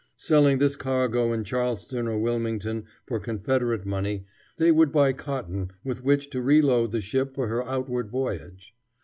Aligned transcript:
Selling 0.17 0.57
this 0.57 0.75
cargo 0.75 1.31
in 1.31 1.43
Charleston 1.43 2.07
or 2.07 2.17
Wilmington 2.17 2.85
for 3.05 3.19
Confederate 3.19 3.85
money, 3.85 4.25
they 4.57 4.71
would 4.71 4.91
buy 4.91 5.13
cotton 5.13 5.69
with 5.83 6.03
which 6.03 6.31
to 6.31 6.41
reload 6.41 6.91
the 6.91 7.01
ship 7.01 7.35
for 7.35 7.47
her 7.49 7.63
outward 7.67 8.09
voyage. 8.09 8.73